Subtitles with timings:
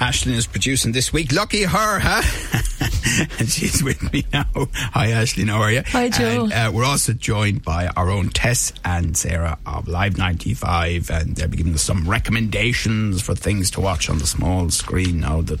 [0.00, 1.32] Aislínn is producing this week.
[1.32, 2.22] Lucky her, huh?
[3.38, 4.44] and she's with me now.
[4.54, 5.48] Hi, Aislínn.
[5.48, 5.82] How are you?
[5.86, 6.44] Hi, Joe.
[6.44, 11.34] And, uh, we're also joined by our own Tess and Sarah of Live 95, and
[11.34, 15.40] they'll be giving us some recommendations for things to watch on the small screen now
[15.40, 15.60] that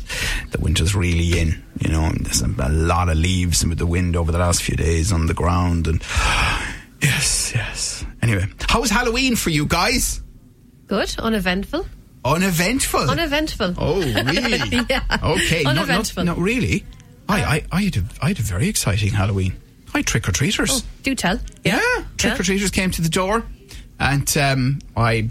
[0.50, 1.62] the winter's really in.
[1.80, 4.76] You know, and there's a lot of leaves with the wind over the last few
[4.76, 6.02] days on the ground, and
[7.02, 8.04] yes, yes.
[8.20, 10.22] Anyway, how was Halloween for you guys?
[10.88, 11.86] Good, uneventful.
[12.34, 13.10] Uneventful.
[13.10, 13.74] Uneventful.
[13.78, 14.80] Oh, really?
[14.88, 15.02] Yeah.
[15.22, 15.64] Okay.
[15.64, 16.24] Uneventful.
[16.24, 16.84] Not, not really.
[17.28, 19.56] I, I, I, had a, I had a very exciting Halloween.
[19.94, 20.70] I had trick or treaters.
[20.72, 21.40] Oh, do tell.
[21.64, 21.80] yeah.
[22.18, 23.44] Trick or treaters came to the door
[23.98, 25.30] and um, I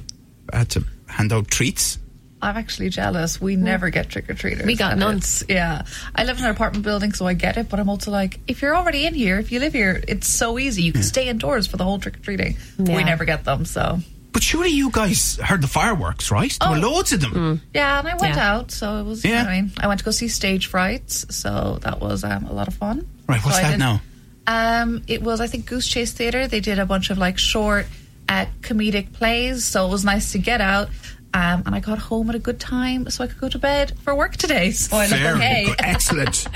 [0.51, 1.99] had to hand out treats.
[2.41, 3.41] I'm actually jealous.
[3.41, 4.65] We never get trick or treaters.
[4.65, 5.21] We got And none.
[5.49, 5.83] Yeah,
[6.15, 7.69] I live in an apartment building, so I get it.
[7.69, 10.59] But I'm also like, if you're already in here, if you live here, it's so
[10.59, 10.83] easy.
[10.83, 12.57] You can stay indoors for the whole trick or treating.
[12.77, 12.97] Yeah.
[12.97, 13.99] We never get them, so
[14.35, 16.55] But surely you guys heard the fireworks, right?
[16.59, 16.89] There were Oh.
[16.91, 17.61] loads of them.
[17.73, 17.99] yeah.
[17.99, 18.51] And I went Yeah.
[18.55, 19.23] out, so it was.
[19.23, 19.45] Yeah.
[19.47, 22.67] I mean, I went to go see Stage Frights, so that was um, a lot
[22.67, 23.07] of fun.
[23.29, 24.01] Right, what's So I that did- now?
[24.45, 26.47] Um, it was I think Goose Chase Theatre.
[26.47, 27.87] They did a bunch of like short
[28.27, 30.89] uh, comedic plays, so it was nice to get out.
[31.35, 33.91] Um, and I got home at a good time, so I could go to bed
[33.99, 34.71] for work today.
[34.71, 35.73] So I look Very okay.
[35.79, 36.47] Excellent.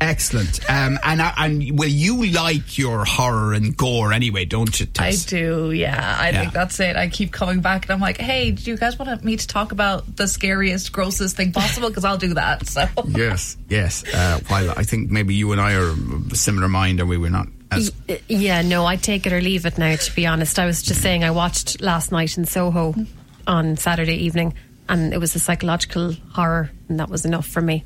[0.00, 0.60] Excellent.
[0.70, 5.16] Um, and, I- and well, you like your horror and gore anyway, don't you, I
[5.26, 6.16] do, yeah.
[6.20, 6.40] I Yeah.
[6.40, 6.94] think that's it.
[6.96, 9.72] I keep coming back and I'm like, hey, do you guys want me to talk
[9.72, 11.88] about the scariest, grossest thing possible?
[11.88, 12.66] Because I'll do that.
[12.68, 14.04] So Yes, yes.
[14.14, 17.16] Uh, while I think maybe you and I are of a similar mind, and we
[17.18, 17.92] were not as
[18.28, 20.58] Yeah, no, I'd take it or leave it now, to be honest.
[20.58, 22.94] I was just saying, I watched last night in Soho
[23.48, 24.54] on Saturday evening,
[24.88, 27.82] and it was a psychological horror, and that was enough for me.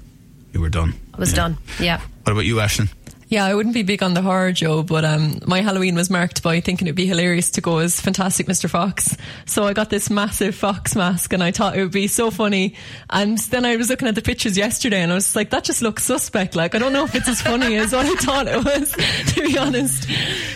[0.52, 0.92] you were done.
[1.14, 1.36] I was Yeah.
[1.36, 1.56] done.
[1.80, 2.00] Yeah.
[2.24, 2.90] What about you, Aislínn?
[3.32, 6.42] Yeah, I wouldn't be big on the horror, Joe, but um, my Halloween was marked
[6.42, 8.68] by thinking it'd be hilarious to go as Fantastic Mr.
[8.68, 9.16] Fox.
[9.46, 12.74] So I got this massive fox mask and I thought it would be so funny.
[13.08, 15.80] And then I was looking at the pictures yesterday and I was like, that just
[15.80, 16.54] looks suspect.
[16.54, 18.92] Like, I don't know if it's as funny as what I thought it was,
[19.34, 20.10] to be honest.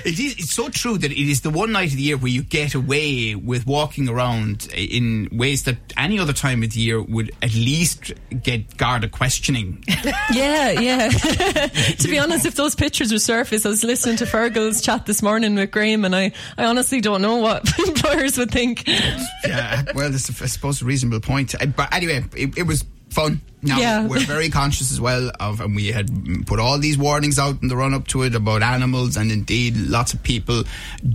[0.05, 0.34] It is.
[0.34, 2.75] It's so true that it is the one night of the year where you get
[2.75, 7.55] away with walking around in ways that any other time of the year would at
[7.55, 8.12] least
[8.43, 9.83] get Garda questioning.
[10.33, 11.09] Yeah, yeah.
[11.99, 15.22] to be honest, if those pictures were surfaced, I was listening to Fergal's chat this
[15.22, 18.87] morning with Graham and I, I honestly don't know what employers would think.
[18.88, 19.82] yeah.
[19.94, 21.55] Well, that's I suppose a reasonable point.
[21.55, 23.41] Uh, But anyway, it, it was fun.
[23.62, 24.06] Now Yeah.
[24.06, 26.09] we're very conscious as well of, and we had
[26.47, 29.76] put all these warnings out in the run up to it about animals, and indeed,
[29.76, 30.65] lots of people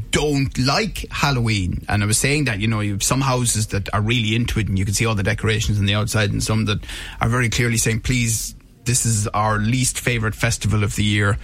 [0.10, 1.86] don't like Halloween.
[1.88, 4.60] And I was saying that you know you have some houses that are really into
[4.60, 6.80] it, and you can see all the decorations on the outside, and some that
[7.22, 8.56] are very clearly saying, "Please,
[8.86, 11.38] this is our least favorite festival of the year.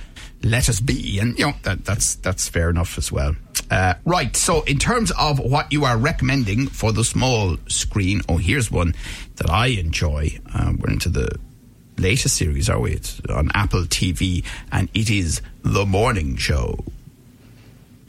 [0.44, 3.36] Let us be." And you know that that's that's fair enough as well.
[3.70, 4.36] Uh, right.
[4.36, 8.96] So, in terms of what you are recommending for the small screen, oh, here's one
[9.36, 10.40] that I enjoy.
[10.54, 11.38] Uh, we're into the
[11.98, 12.94] latest series, are we?
[12.94, 16.84] It's on Apple TV, and it is The Morning Show.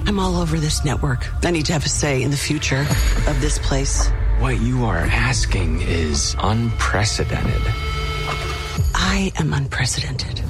[0.00, 1.26] I'm all over this network.
[1.44, 2.86] I need to have a say in the future
[3.26, 4.08] of this place.
[4.38, 7.62] What you are asking is unprecedented.
[9.10, 10.38] I am unprecedented.
[10.38, 10.44] You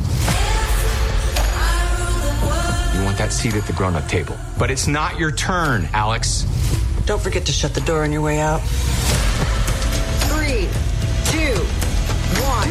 [3.04, 4.36] want that seat at the grown up table.
[4.58, 6.42] But it's not your turn, Alex.
[7.06, 8.60] Don't forget to shut the door on your way out.
[10.26, 10.66] Three,
[11.30, 11.54] two,
[12.42, 12.68] one.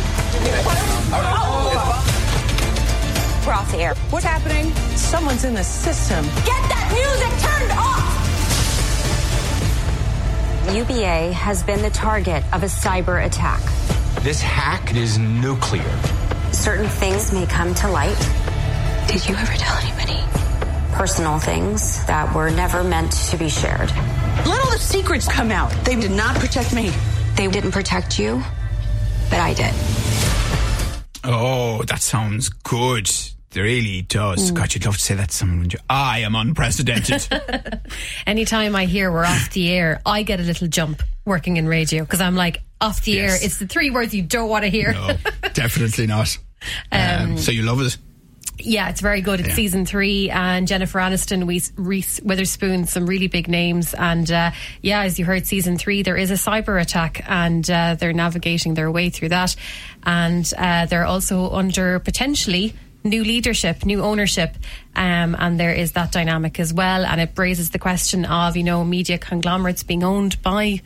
[3.47, 3.95] We're off the air.
[4.09, 4.73] What's happening?
[4.97, 6.25] Someone's in the system.
[6.25, 8.03] Get that music turned off!
[10.75, 13.61] UBA has been the target of a cyber attack.
[14.27, 15.89] This hack is nuclear.
[16.51, 18.19] Certain things may come to light,
[19.07, 20.21] Did you ever tell anybody?
[20.91, 23.89] personal things that were never meant to be shared.
[24.45, 25.71] Let all the secrets come out.
[25.85, 26.91] They did not protect me.
[27.37, 28.43] They didn't protect you,
[29.29, 29.73] but I did.
[31.23, 33.07] Oh, that sounds good.
[33.07, 34.49] It really does.
[34.49, 34.55] Hmm.
[34.55, 35.79] God, you'd love to say that to someone, wouldn't you?
[35.89, 37.25] I am unprecedented.
[38.27, 42.03] Anytime I hear we're off the air, I get a little jump working in radio
[42.03, 43.31] because I'm like, off the Yes.
[43.41, 44.93] air, it's the three words you don't want to hear.
[44.93, 45.17] no,
[45.53, 46.37] definitely not.
[46.91, 47.97] Um, so you love it?
[48.59, 49.39] Yeah, it's very good.
[49.39, 49.55] It's Yeah.
[49.55, 53.93] season three, and Jennifer Aniston, Reese, Reese Witherspoon, some really big names.
[53.93, 54.49] And uh,
[54.81, 58.73] yeah, as you heard, season three, there is a cyber attack, and uh, they're navigating
[58.73, 59.55] their way through that.
[60.03, 64.55] And uh, they're also under potentially new leadership, new ownership,
[64.95, 67.05] um, and there is that dynamic as well.
[67.05, 70.81] And it raises the question of you know media conglomerates being owned by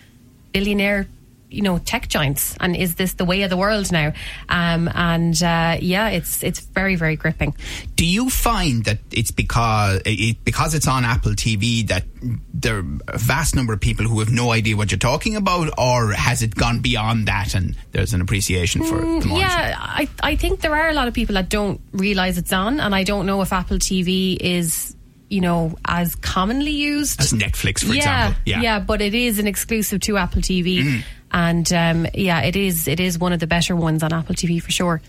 [0.51, 1.07] billionaire
[1.51, 4.13] you know tech giants and is this the way of the world now?
[4.49, 7.55] Um, and uh, yeah it's it's very very gripping.
[7.95, 12.05] Do you find that it's because it, because it's on Apple TV that
[12.53, 15.73] there are a vast number of people who have no idea what you're talking about,
[15.77, 20.07] or has it gone beyond that and there's an appreciation for the Mm, yeah I,
[20.23, 23.03] I think there are a lot of people that don't realize it's on and I
[23.03, 24.95] don't know if Apple TV is
[25.31, 27.19] you know as commonly used?
[27.19, 28.41] As Netflix, for yeah, example.
[28.45, 32.87] yeah, yeah, but it is an exclusive to Apple TV, and um, yeah, it is.
[32.87, 35.01] It is one of the better ones on Apple TV for sure.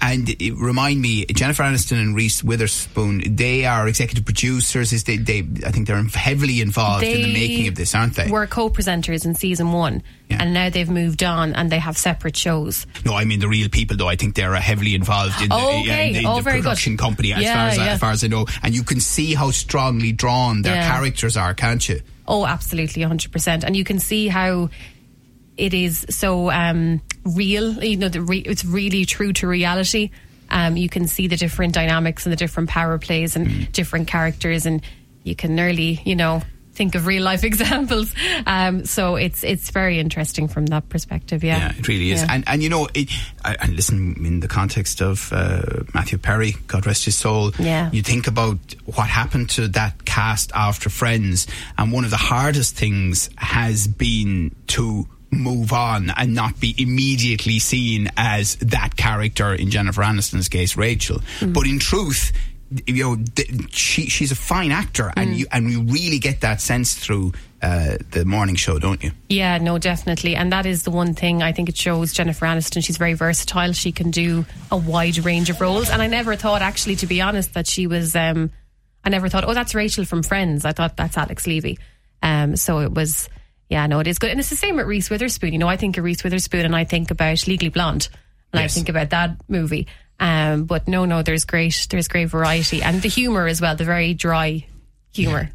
[0.00, 4.92] And it, remind me, Jennifer Aniston and Reese Witherspoon, they are executive producers.
[4.92, 5.40] Is they, they?
[5.64, 8.30] I think they're heavily involved in the making of this, aren't they?
[8.30, 10.38] Were co-presenters in season one, Yeah.
[10.40, 12.86] and now they've moved on and they have separate shows.
[13.04, 14.08] No, I mean the real people, though.
[14.08, 16.08] I think they're uh, heavily involved in the, Oh, yeah, okay.
[16.08, 16.62] in the, Oh, the very good.
[16.64, 18.46] production company, as, Yeah, far as, I, as far as I know.
[18.62, 20.88] And you can see how strongly drawn their Yeah.
[20.90, 22.00] characters are, can't you?
[22.26, 23.64] Oh, absolutely, hundred percent.
[23.64, 24.68] And you can see how
[25.58, 27.82] it is so um, real.
[27.84, 30.10] You know, the re- it's really true to reality.
[30.50, 33.72] Um, you can see the different dynamics and the different power plays and Mm.
[33.72, 34.80] different characters, and
[35.24, 36.40] you can nearly, you know,
[36.72, 38.14] think of real life examples.
[38.46, 41.42] Um, so it's it's very interesting from that perspective.
[41.44, 42.22] Yeah, Yeah, it really is.
[42.22, 42.32] Yeah.
[42.34, 43.10] And and you know, it,
[43.44, 47.90] I- and listen, in the context of uh, Matthew Perry, God rest his soul, Yeah.
[47.92, 51.46] you think about what happened to that cast after Friends,
[51.76, 57.58] and one of the hardest things has been to move on and not be immediately
[57.58, 61.20] seen as that character in Jennifer Aniston's case, Rachel.
[61.40, 61.52] Mm.
[61.52, 62.32] But in truth,
[62.86, 65.38] you know, th- she she's a fine actor, and Mm.
[65.38, 69.10] you and you really get that sense through uh, the morning show, don't you?
[69.28, 70.36] Yeah, no, definitely.
[70.36, 72.84] And that is the one thing I think it shows Jennifer Aniston.
[72.84, 73.72] She's very versatile.
[73.72, 75.90] She can do a wide range of roles.
[75.90, 78.14] And I never thought, actually, to be honest, that she was.
[78.14, 78.50] Um,
[79.04, 80.64] I never thought, oh, that's Rachel from Friends.
[80.64, 81.78] I thought that's Alex Levy.
[82.22, 83.28] Um, so it was,
[83.68, 84.30] yeah, no, it is good.
[84.30, 85.52] And it's the same with Reese Witherspoon.
[85.52, 88.08] You know, I think of Reese Witherspoon and I think about Legally Blonde.
[88.52, 88.72] And Yes.
[88.72, 89.86] I think about that movie.
[90.20, 92.82] Um, but no, no, there's great, there's great variety.
[92.82, 94.66] And the humour as well, the very dry
[95.12, 95.50] humour.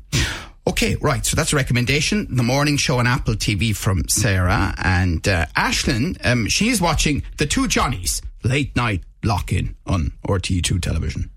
[0.65, 1.25] Okay, right.
[1.25, 2.27] So that's a recommendation.
[2.35, 6.17] The morning show on Apple TV from Sarah and uh, Aislínn.
[6.25, 11.29] Um, she is watching the two Johnnies late night lock in on RTE2 television.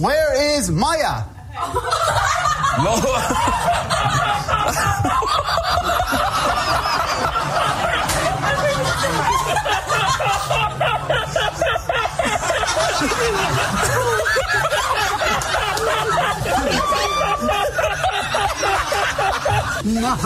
[0.00, 1.22] Where is Maya?
[2.78, 3.00] Ma-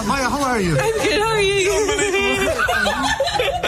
[0.06, 0.76] Maya, how are you?
[0.78, 1.68] I'm Good, how are you?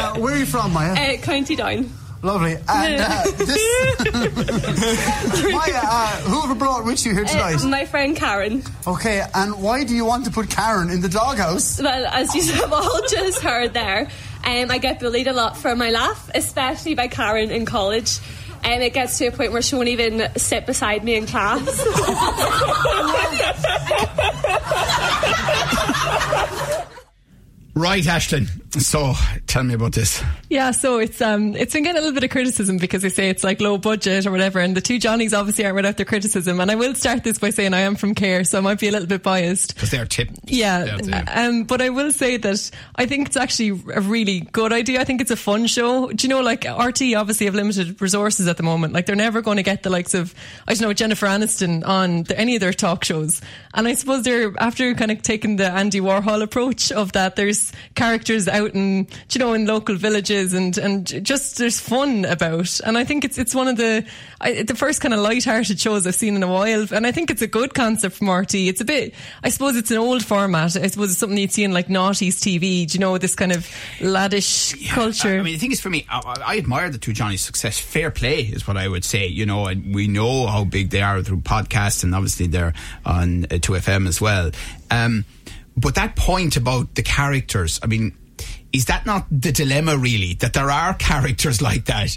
[0.00, 1.14] Uh, where are you from, Maya?
[1.14, 1.88] uh, County Down.
[2.22, 2.52] Lovely.
[2.68, 3.58] And uh, this.
[5.52, 7.62] Maya, uh, who have brought with you here tonight?
[7.62, 8.62] Uh, my friend Karen.
[8.86, 11.80] okay, and why do you want to put Karen in the doghouse?
[11.80, 14.08] Well, as you have all just heard there,
[14.44, 18.18] um, I get bullied a lot for my laugh, especially by Karen in college.
[18.62, 21.64] And it gets to a point where she won't even sit beside me in class.
[27.74, 28.48] Right, Aislínn.
[28.78, 29.14] So
[29.46, 30.22] tell me about this.
[30.48, 33.28] Yeah, so it's um it's been getting a little bit of criticism because they say
[33.28, 36.60] it's like low budget or whatever, and the two Johnnies obviously aren't without their criticism.
[36.60, 38.88] And I will start this by saying I am from Cahir, so I might be
[38.88, 39.74] a little bit biased.
[39.74, 40.28] Because they're tip.
[40.44, 44.72] Yeah, they're- um, but I will say that I think it's actually a really good
[44.72, 45.00] idea.
[45.00, 46.08] I think it's a fun show.
[46.12, 48.92] Do you know, like RT obviously have limited resources at the moment.
[48.92, 50.32] Like they're never going to get the likes of
[50.68, 53.40] I don't know Jennifer Aniston on the, any of their talk shows.
[53.74, 57.34] And I suppose they're after kind of taking the Andy Warhol approach of that.
[57.36, 62.80] There's characters out in you know in local villages and and just there's fun about.
[62.80, 64.06] And I think it's it's one of the
[64.40, 66.86] I, the first kind of light-hearted shows I've seen in a while.
[66.92, 68.54] And I think it's a good concept from RT.
[68.54, 70.76] It's a bit I suppose it's an old format.
[70.76, 72.86] I suppose it's something you'd see in like noughties TV.
[72.86, 73.66] Do you know this kind of
[73.98, 75.38] laddish culture?
[75.38, 77.78] I mean, the thing is, for me, I, I admire the two Johnny's success.
[77.78, 79.26] Fair play is what I would say.
[79.26, 82.74] You know, and we know how big they are through podcasts, and obviously they're
[83.04, 84.50] on uh, 2FM as well.
[84.90, 85.24] Um,
[85.76, 88.16] but that point about the characters, I mean,
[88.72, 90.34] is that not the dilemma, really?
[90.34, 92.16] That there are characters like that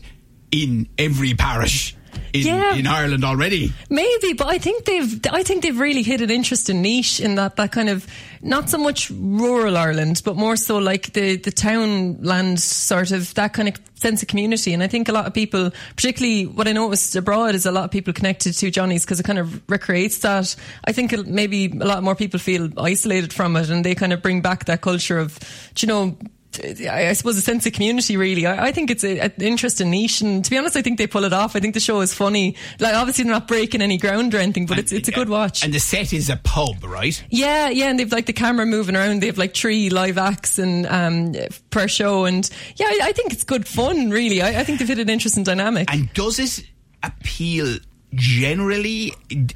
[0.51, 1.95] in every parish
[2.31, 2.75] in, Yeah.
[2.75, 3.73] in Ireland already?
[3.89, 7.55] Maybe, but I think they've I think they've really hit an interesting niche in that
[7.55, 8.05] that kind of
[8.41, 13.53] not so much rural Ireland, but more so like the the townland sort of that
[13.53, 14.73] kind of sense of community.
[14.73, 17.85] And I think a lot of people, particularly what I noticed abroad, is a lot
[17.85, 20.55] of people connected to Johnny's because it kind of recreates that.
[20.85, 24.21] I think maybe a lot more people feel isolated from it, and they kind of
[24.21, 25.39] bring back that culture of,
[25.79, 26.17] you know.
[26.61, 28.17] I, I suppose a sense of community.
[28.17, 30.97] Really, I, I think it's a- an interesting niche, and to be honest, I think
[30.97, 31.55] they pull it off.
[31.55, 32.55] I think the show is funny.
[32.79, 35.63] Like obviously, they're not breaking any ground or anything, but it's it's a good watch.
[35.63, 37.23] And the set is a pub, right?
[37.29, 39.21] Yeah, yeah, and they've like the camera moving around.
[39.21, 41.33] They have like three live acts and um,
[41.69, 44.09] per show, and yeah, I, I think it's good fun.
[44.09, 45.91] Really, I, I think they've hit an interesting dynamic.
[45.93, 46.65] And does it
[47.03, 47.77] appeal
[48.13, 49.13] generally?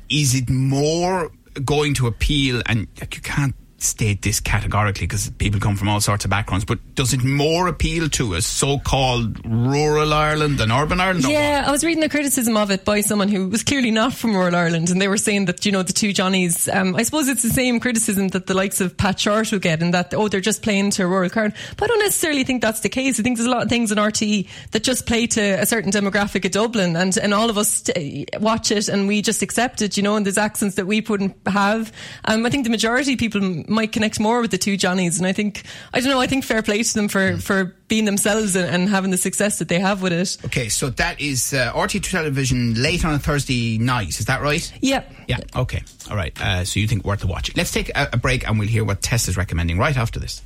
[0.09, 1.31] Is it more
[1.63, 2.61] going to appeal?
[2.65, 6.65] And like, you can't state this categorically because people come from all sorts of backgrounds.
[6.65, 11.25] But does it more appeal to a so-called rural Ireland than urban Ireland?
[11.27, 14.35] Yeah, I was reading the criticism of it by someone who was clearly not from
[14.35, 16.67] rural Ireland, and they were saying that you know the two Johnnies.
[16.67, 19.81] Um, I suppose it's the same criticism that the likes of Pat Short will get,
[19.81, 21.53] and that oh they're just playing to a rural crowd.
[21.77, 23.19] But I don't necessarily think that's the case.
[23.19, 25.91] I think there's a lot of things in RT that just play to a certain
[25.91, 29.81] demographic of Dublin, and and all of us t- watch it and we just accept
[29.81, 30.15] it, you know.
[30.15, 31.91] And there's accents that we wouldn't have.
[32.25, 35.27] Um, I think the majority of people might connect more with the two Johnnies, and
[35.27, 36.19] I think I don't know.
[36.19, 39.59] I think fair play to them for for being themselves and, and having the success
[39.59, 40.37] that they have with it.
[40.45, 44.09] Okay, so that is uh, RT2 television late on a Thursday night.
[44.19, 44.71] Is that right?
[44.81, 45.13] Yep.
[45.27, 45.37] Yeah.
[45.55, 45.83] Okay.
[46.09, 46.39] All right.
[46.41, 47.55] Uh, so you think worth a watch?
[47.55, 50.41] Let's take a, a break and we'll hear what Tess is recommending right after this.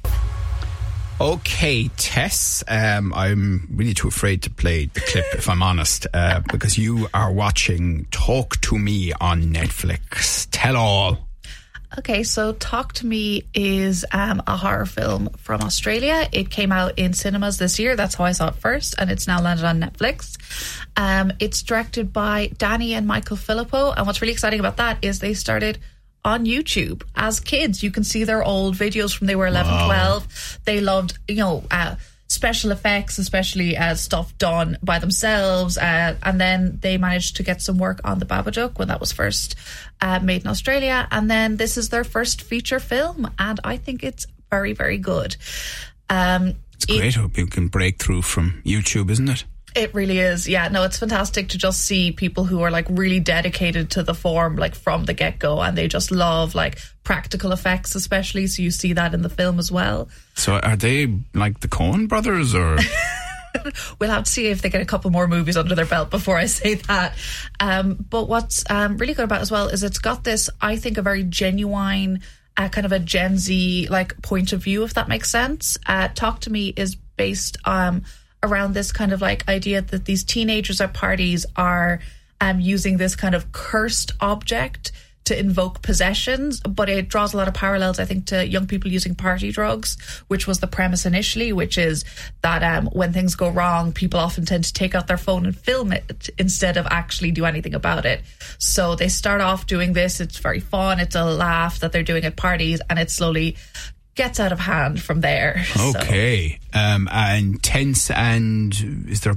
[1.22, 2.63] Okay, Tess.
[2.68, 7.10] Um, I'm really too afraid to play the clip, if I'm honest, uh, because you
[7.13, 10.48] are watching Talk to Me on Netflix.
[10.50, 11.28] Tell all.
[11.98, 16.26] Okay, so Talk to Me is um, a horror film from Australia.
[16.32, 17.98] It came out in cinemas this year.
[17.98, 20.38] That's how I saw it first, and it's now landed on Netflix.
[20.96, 25.20] Um, it's directed by Danny and Michael Philippou, and what's really exciting about that is
[25.20, 25.80] they started
[26.24, 27.84] on YouTube as kids.
[27.84, 29.86] You can see their old videos from they were 11, Wow.
[29.88, 30.60] 12.
[30.64, 31.96] They loved, you know, uh,
[32.32, 35.78] special effects, especially uh, stuff done by themselves.
[35.78, 39.12] Uh, and then they managed to get some work on the Babadook when that was
[39.12, 39.56] first
[40.00, 41.08] uh, made in Australia.
[41.12, 43.30] And then this is their first feature film.
[43.38, 45.36] And I think it's very, very good.
[46.10, 49.44] Um, It's great Hope you can break through from YouTube, isn't it?
[49.75, 50.48] It really is.
[50.48, 54.13] Yeah, no, it's fantastic to just see people who are like really dedicated to the
[54.13, 58.48] form, like from the get go, and they just love like practical effects, especially.
[58.48, 60.10] So you see that in the film as well.
[60.36, 62.78] So are they like the Coen brothers or?
[64.00, 66.38] We'll have to see if they get a couple more movies under their belt before
[66.38, 67.16] I say that.
[67.60, 70.78] Um, but what's um, really good about it as well is it's got this, I
[70.78, 72.22] think, a very genuine,
[72.58, 75.78] uh, kind of a Gen Z like point of view, if that makes sense.
[75.86, 78.04] Uh, Talk to Me is based um,
[78.44, 82.00] around this kind of like idea that these teenagers at parties are
[82.40, 84.92] um, using this kind of cursed object
[85.24, 88.92] to invoke possessions, but it draws a lot of parallels, I think, to young people
[88.92, 92.04] using party drugs, which was the premise initially, which is
[92.42, 95.56] that um, when things go wrong, people often tend to take out their phone and
[95.56, 98.22] film it instead of actually do anything about it.
[98.58, 100.20] So they start off doing this.
[100.20, 101.00] It's very fun.
[101.00, 103.58] It's a laugh that they're doing at parties, and it slowly
[104.15, 105.63] gets out of hand from there.
[105.75, 106.60] So- Okay.
[106.74, 108.74] Um, and tense and
[109.10, 109.36] is there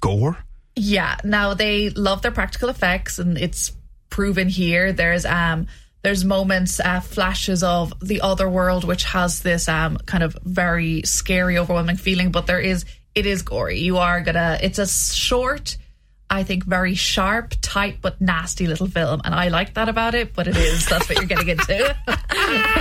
[0.00, 0.38] gore?
[0.76, 1.16] Yeah.
[1.24, 3.72] Now they love their practical effects, and it's
[4.10, 4.92] proven here.
[4.92, 5.66] There's um
[6.02, 11.02] there's moments, uh, flashes of the other world, which has this um kind of very
[11.02, 12.32] scary, overwhelming feeling.
[12.32, 13.78] But there is it is gory.
[13.80, 14.58] You are gonna.
[14.62, 15.76] It's a short.
[16.32, 20.34] I think very sharp, tight, but nasty little film, and I like that about it.
[20.34, 21.94] But it is that's what you're getting into.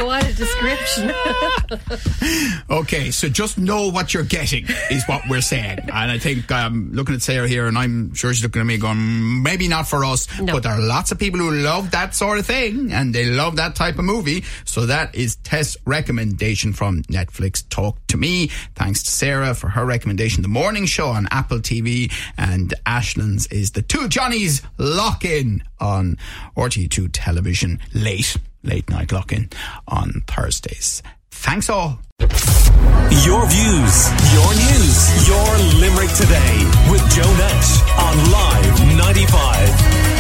[0.06, 1.12] what a description!
[2.70, 5.80] Okay, so just know what you're getting is what we're saying.
[5.80, 8.66] And I think I'm um, looking at Sarah here, and I'm sure she's looking at
[8.66, 12.16] me going, maybe not for us, but there are lots of people who love that
[12.16, 14.46] sort of thing and they love that type of movie.
[14.64, 17.68] So that is Tess' recommendation from Netflix.
[17.70, 18.48] Talk to me.
[18.76, 20.42] Thanks to Sarah for her recommendation.
[20.42, 26.18] The morning show on Apple TV and Aislínn's is the Two Johnnies Lock In on
[26.56, 29.50] RT2 television late, late night lock in
[29.88, 31.02] on Thursdays.
[31.32, 32.00] Thanks all.
[32.20, 40.11] Your views, your news, your Limerick today with Joe Nash on Live 95.